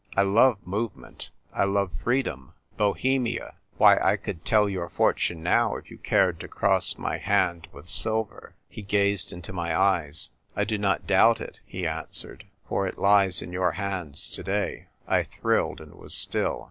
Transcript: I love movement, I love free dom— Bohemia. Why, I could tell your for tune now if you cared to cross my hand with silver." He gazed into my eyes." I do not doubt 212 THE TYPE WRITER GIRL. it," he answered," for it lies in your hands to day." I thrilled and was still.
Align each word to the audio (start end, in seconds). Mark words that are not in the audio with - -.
I 0.17 0.23
love 0.23 0.57
movement, 0.65 1.29
I 1.53 1.65
love 1.65 1.91
free 2.03 2.23
dom— 2.23 2.55
Bohemia. 2.77 3.57
Why, 3.77 3.99
I 4.01 4.17
could 4.17 4.43
tell 4.43 4.67
your 4.67 4.89
for 4.89 5.13
tune 5.13 5.43
now 5.43 5.75
if 5.75 5.91
you 5.91 5.99
cared 5.99 6.39
to 6.39 6.47
cross 6.47 6.97
my 6.97 7.19
hand 7.19 7.67
with 7.71 7.87
silver." 7.87 8.55
He 8.67 8.81
gazed 8.81 9.31
into 9.31 9.53
my 9.53 9.79
eyes." 9.79 10.31
I 10.55 10.63
do 10.63 10.79
not 10.79 11.05
doubt 11.05 11.35
212 11.37 11.37
THE 11.37 11.47
TYPE 11.51 11.61
WRITER 11.67 11.83
GIRL. 11.83 11.99
it," 11.99 11.99
he 11.99 11.99
answered," 12.07 12.43
for 12.67 12.87
it 12.87 12.97
lies 12.97 13.41
in 13.43 13.53
your 13.53 13.71
hands 13.73 14.27
to 14.29 14.41
day." 14.41 14.87
I 15.07 15.21
thrilled 15.21 15.79
and 15.79 15.93
was 15.93 16.15
still. 16.15 16.59